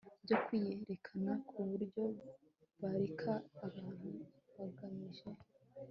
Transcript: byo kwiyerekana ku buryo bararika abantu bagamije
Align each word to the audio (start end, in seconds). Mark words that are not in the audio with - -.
byo 0.23 0.37
kwiyerekana 0.45 1.31
ku 1.47 1.59
buryo 1.69 2.03
bararika 2.79 3.31
abantu 3.65 4.09
bagamije 4.55 5.27